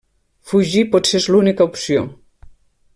[0.51, 2.05] Fugir potser és l'única opció.